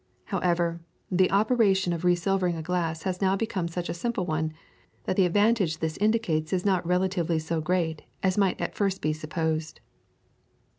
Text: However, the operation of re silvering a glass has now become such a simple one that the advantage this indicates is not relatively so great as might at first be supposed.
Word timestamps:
However, 0.23 0.81
the 1.11 1.29
operation 1.29 1.93
of 1.93 2.03
re 2.03 2.15
silvering 2.15 2.55
a 2.55 2.63
glass 2.63 3.03
has 3.03 3.21
now 3.21 3.35
become 3.35 3.67
such 3.67 3.87
a 3.87 3.93
simple 3.93 4.25
one 4.25 4.51
that 5.03 5.15
the 5.15 5.27
advantage 5.27 5.77
this 5.77 5.95
indicates 5.97 6.51
is 6.51 6.65
not 6.65 6.83
relatively 6.87 7.37
so 7.37 7.61
great 7.61 8.01
as 8.23 8.35
might 8.35 8.59
at 8.59 8.73
first 8.73 8.99
be 8.99 9.13
supposed. 9.13 9.79